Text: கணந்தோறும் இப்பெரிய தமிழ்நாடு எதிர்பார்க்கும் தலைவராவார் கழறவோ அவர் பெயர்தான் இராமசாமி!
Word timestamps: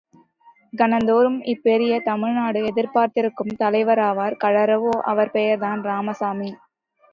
கணந்தோறும் 0.73 1.37
இப்பெரிய 1.51 1.99
தமிழ்நாடு 2.03 2.63
எதிர்பார்க்கும் 2.65 3.53
தலைவராவார் 3.61 4.39
கழறவோ 4.43 4.95
அவர் 5.11 5.33
பெயர்தான் 5.33 5.83
இராமசாமி! 5.83 6.51